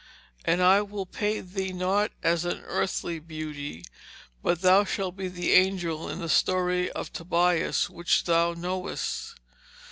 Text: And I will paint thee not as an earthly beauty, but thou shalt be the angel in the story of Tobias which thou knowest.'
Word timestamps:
And 0.45 0.63
I 0.63 0.81
will 0.81 1.05
paint 1.05 1.53
thee 1.53 1.71
not 1.71 2.11
as 2.23 2.43
an 2.43 2.61
earthly 2.65 3.19
beauty, 3.19 3.85
but 4.41 4.61
thou 4.61 4.83
shalt 4.83 5.15
be 5.15 5.27
the 5.27 5.51
angel 5.53 6.09
in 6.09 6.17
the 6.17 6.27
story 6.27 6.91
of 6.93 7.13
Tobias 7.13 7.87
which 7.87 8.23
thou 8.23 8.55
knowest.' 8.55 9.35